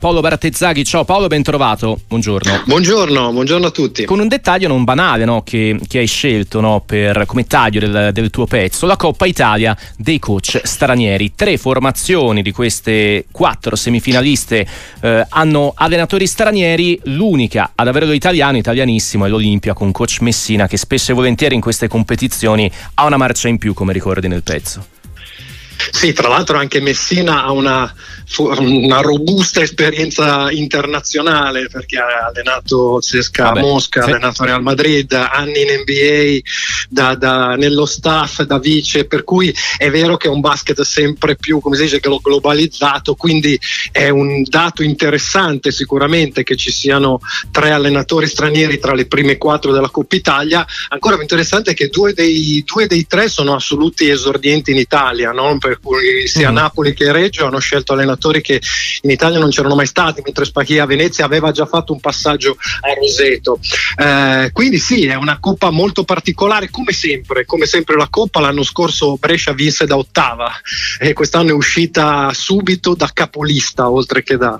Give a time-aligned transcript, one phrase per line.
[0.00, 2.62] Paolo Barattezzaghi, ciao Paolo, ben trovato, buongiorno.
[2.66, 4.04] Buongiorno, buongiorno a tutti.
[4.04, 8.10] Con un dettaglio non banale no, che, che, hai scelto no, per, come taglio del,
[8.12, 11.32] del, tuo pezzo, la Coppa Italia dei coach stranieri.
[11.34, 14.64] Tre formazioni di queste quattro semifinaliste
[15.00, 20.76] eh, hanno allenatori stranieri, l'unica ad averlo italiano, italianissimo, è l'Olimpia con coach Messina che
[20.76, 24.97] spesso e volentieri in queste competizioni ha una marcia in più, come ricordi nel pezzo.
[25.90, 27.92] Sì, tra l'altro anche Messina ha una,
[28.38, 34.10] una robusta esperienza internazionale perché ha allenato Cesca a Mosca, ha sì.
[34.10, 36.38] allenato Real Madrid, anni in NBA,
[36.88, 41.36] da, da, nello staff, da vice, per cui è vero che è un basket sempre
[41.36, 43.58] più, come si dice, globalizzato, quindi
[43.90, 47.20] è un dato interessante sicuramente che ci siano
[47.50, 51.88] tre allenatori stranieri tra le prime quattro della Coppa Italia, ancora più interessante è che
[51.88, 55.56] due dei, due dei tre sono assoluti esordienti in Italia, no?
[55.58, 56.54] per cui sia mm.
[56.54, 58.60] Napoli che Reggio hanno scelto allenatori che
[59.02, 62.56] in Italia non c'erano mai stati, mentre Spachia a Venezia aveva già fatto un passaggio
[62.80, 63.58] a Roseto.
[63.96, 68.62] Eh, quindi sì, è una coppa molto particolare, come sempre, come sempre la coppa l'anno
[68.62, 70.52] scorso Brescia vinse da ottava
[70.98, 74.58] e quest'anno è uscita subito da capolista oltre che da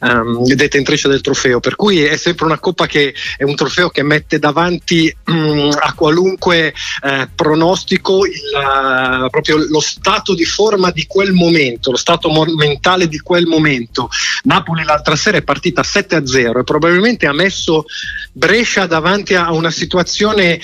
[0.00, 4.02] um, detentrice del trofeo, per cui è sempre una coppa che è un trofeo che
[4.02, 11.06] mette davanti um, a qualunque eh, pronostico il, uh, proprio lo stato di forma di
[11.06, 14.10] quel momento, lo stato mentale di quel momento.
[14.42, 17.84] Napoli l'altra sera è partita 7-0 e probabilmente ha messo
[18.32, 20.60] Brescia davanti a una situazione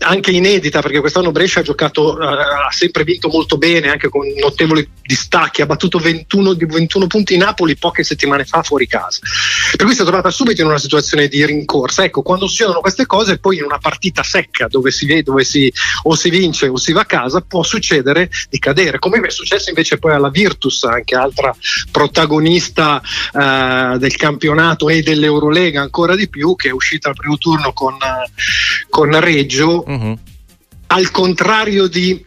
[0.00, 4.88] anche inedita perché quest'anno Brescia ha giocato, ha sempre vinto molto bene, anche con notevoli
[5.02, 9.20] distacchi, ha battuto 21, 21 punti in Napoli poche settimane fa fuori casa.
[9.76, 12.04] Per cui si è trovata subito in una situazione di rincorsa.
[12.04, 15.72] Ecco, quando succedono queste cose, poi in una partita secca dove si vede, dove si
[16.02, 19.68] o si vince o si va a casa, può succedere di cadere, come è successo
[19.68, 21.54] invece poi alla Virtus, anche altra
[21.90, 23.00] protagonista
[23.32, 27.96] eh, del campionato e dell'Eurolega ancora di più, che è uscita al primo turno con,
[28.88, 30.18] con Reggio Reggio, uh-huh.
[30.88, 32.24] al contrario di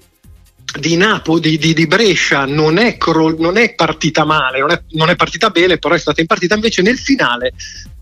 [0.79, 2.95] di Napoli, di, di, Brescia non è,
[3.39, 6.53] non è partita male, non è, non è, partita bene, però è stata in partita
[6.53, 7.53] invece nel finale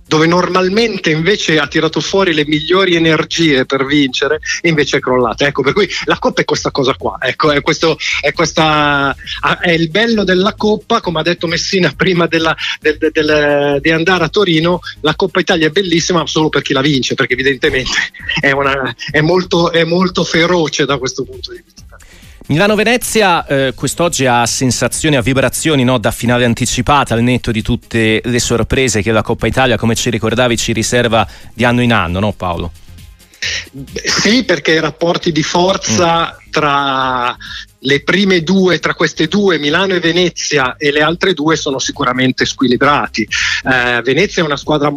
[0.08, 5.46] dove normalmente invece ha tirato fuori le migliori energie per vincere, invece è crollata.
[5.46, 7.18] Ecco, per cui la Coppa è questa cosa qua.
[7.22, 9.16] Ecco, è, questo, è, questa,
[9.62, 13.92] è il bello della Coppa, come ha detto Messina prima della, del, del, del, di
[13.92, 17.92] andare a Torino, la Coppa Italia è bellissima solo per chi la vince, perché evidentemente
[18.40, 21.87] è, una, è, molto, è molto feroce da questo punto di vista.
[22.48, 25.98] Milano-Venezia eh, quest'oggi ha sensazioni, ha vibrazioni no?
[25.98, 30.10] da finale anticipata al netto di tutte le sorprese che la Coppa Italia, come ci
[30.10, 32.72] ricordavi, ci riserva di anno in anno, no Paolo?
[33.40, 36.52] Sì, perché i rapporti di forza mm.
[36.52, 37.36] tra
[37.80, 42.46] le prime due, tra queste due, Milano e Venezia, e le altre due sono sicuramente
[42.46, 43.28] squilibrati.
[43.70, 44.90] Eh, Venezia è una squadra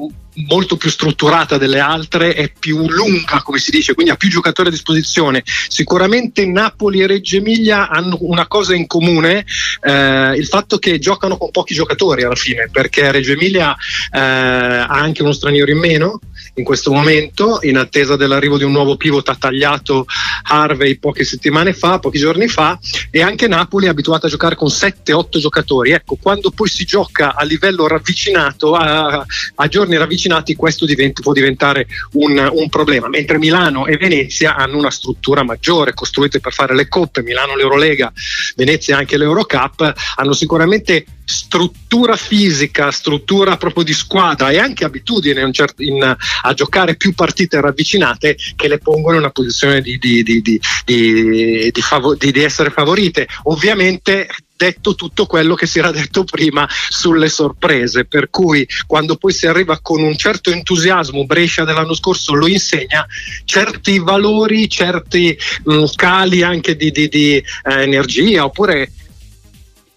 [0.47, 4.69] molto più strutturata delle altre, è più lunga, come si dice, quindi ha più giocatori
[4.69, 5.43] a disposizione.
[5.45, 9.45] Sicuramente Napoli e Reggio Emilia hanno una cosa in comune,
[9.83, 13.75] eh, il fatto che giocano con pochi giocatori alla fine, perché Reggio Emilia
[14.13, 16.21] eh, ha anche uno straniero in meno
[16.55, 20.07] in questo momento, in attesa dell'arrivo di un nuovo pivot tagliato
[20.43, 22.79] Harvey poche settimane fa, pochi giorni fa,
[23.11, 25.93] e anche Napoli è abituata a giocare con 7-8 giocatori.
[25.93, 29.25] Ecco, quando poi si gioca a livello ravvicinato, a,
[29.55, 33.09] a giorni ravvicinati, questo diventa, può diventare un, un, problema.
[33.09, 38.13] Mentre Milano e Venezia hanno una struttura maggiore, costruite per fare le coppe, Milano l'Eurolega,
[38.57, 45.53] Venezia anche l'Eurocup, hanno sicuramente struttura fisica, struttura proprio di squadra e anche abitudine in,
[45.77, 50.43] in, a giocare più partite ravvicinate che le pongono in una posizione di, di, di,
[50.85, 53.29] di fav- essere favorite.
[53.45, 59.33] Ovviamente detto tutto quello che si era detto prima sulle sorprese, per cui quando poi
[59.33, 63.07] si arriva con un certo entusiasmo, Brescia dell'anno scorso lo insegna,
[63.45, 67.45] certi valori, certi mh, cali anche di, di, di eh,
[67.83, 68.91] energia oppure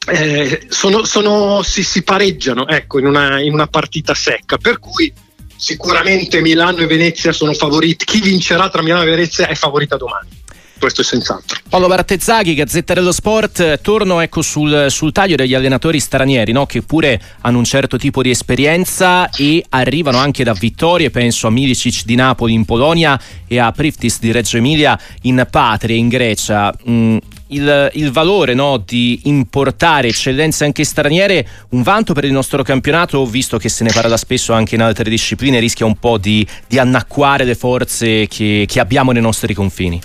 [0.08, 5.12] eh, sono, sono, si, si, pareggiano ecco, in, una, in una partita secca, per cui
[5.56, 10.42] sicuramente Milano e Venezia sono favoriti, chi vincerà tra Milano e Venezia è favorita domani
[10.84, 11.62] questo è senz'altro.
[11.70, 16.66] Paolo Bartezzaghi, Gazzetta dello Sport, torno ecco sul, sul taglio degli allenatori stranieri no?
[16.66, 21.52] che pure hanno un certo tipo di esperienza e arrivano anche da vittorie, penso a
[21.52, 23.18] Milicic di Napoli in Polonia
[23.48, 26.76] e a Priftis di Reggio Emilia in patria, in Grecia.
[26.90, 27.18] Mm,
[27.54, 33.26] il, il, valore no, di importare eccellenze anche straniere un vanto per il nostro campionato,
[33.26, 36.78] visto che se ne parla spesso anche in altre discipline, rischia un po' di, di
[36.78, 40.02] annacquare le forze che, che abbiamo nei nostri confini.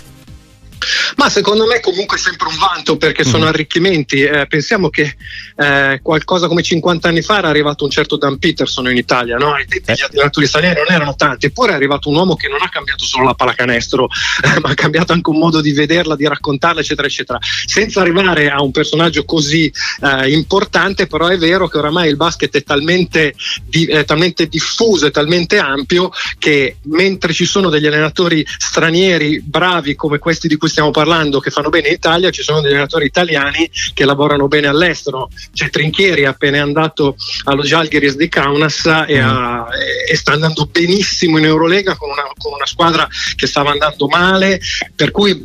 [1.15, 3.47] Ma secondo me comunque è sempre un vanto perché sono mm.
[3.47, 4.21] arricchimenti.
[4.21, 5.15] Eh, pensiamo che
[5.55, 9.57] eh, qualcosa come 50 anni fa era arrivato un certo Dan Peterson in Italia, no?
[9.57, 12.61] I tempi gli allenatori italiani non erano tanti, eppure è arrivato un uomo che non
[12.61, 14.07] ha cambiato solo la pallacanestro,
[14.43, 17.39] eh, ma ha cambiato anche un modo di vederla, di raccontarla, eccetera, eccetera.
[17.41, 19.71] Senza arrivare a un personaggio così
[20.01, 23.33] eh, importante, però è vero che oramai il basket è talmente,
[23.63, 29.95] di, è talmente diffuso e talmente ampio che mentre ci sono degli allenatori stranieri bravi
[29.95, 30.98] come questi di cui stiamo parlando
[31.39, 35.29] che fanno bene in Italia, ci sono degli allenatori italiani che lavorano bene all'estero.
[35.53, 39.67] C'è Trinchieri appena è andato allo Jalgiris di Kaunas e, ha,
[40.07, 44.59] e, sta andando benissimo in Eurolega con una, con una squadra che stava andando male,
[44.95, 45.43] per cui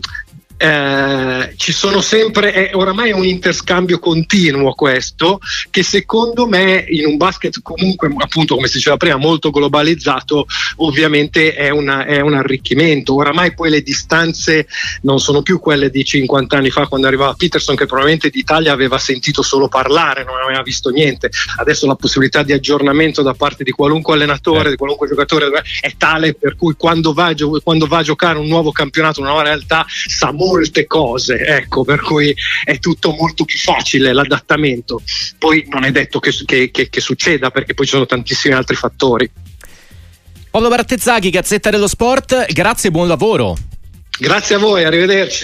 [0.64, 5.38] eh, ci sono sempre, è oramai un interscambio continuo questo,
[5.68, 10.46] che secondo me in un basket comunque, appunto come si diceva prima, molto globalizzato,
[10.76, 13.14] ovviamente è, una, è un arricchimento.
[13.14, 14.66] Oramai poi le distanze
[15.02, 18.96] non sono più quelle di 50 anni fa quando arrivava Peterson, che probabilmente d'Italia aveva
[18.96, 21.30] sentito solo parlare, non aveva visto niente.
[21.58, 26.32] Adesso la possibilità di aggiornamento da parte di qualunque allenatore, di qualunque giocatore è tale
[26.32, 30.32] per cui quando va, quando va a giocare un nuovo campionato, una nuova realtà, sa
[30.32, 32.34] molto molte cose, ecco, per cui
[32.64, 35.02] è tutto molto più facile l'adattamento.
[35.38, 38.76] Poi non è detto che, che, che, che succeda perché poi ci sono tantissimi altri
[38.76, 39.30] fattori.
[40.50, 43.56] Paolo Bartezzaghi, Gazzetta dello Sport, grazie e buon lavoro.
[44.16, 45.42] Grazie a voi, arrivederci.